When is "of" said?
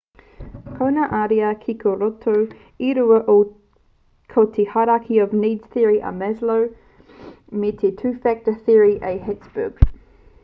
5.25-5.35